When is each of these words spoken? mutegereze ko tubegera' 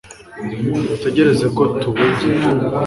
mutegereze 0.87 1.45
ko 1.55 1.63
tubegera' 1.79 2.45